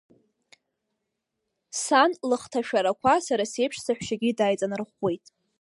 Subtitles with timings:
[1.81, 5.25] Сан лыхҭашәарақәа, сара сеиԥш, саҳәшьагьы дааиҵанарӷәӷәеит.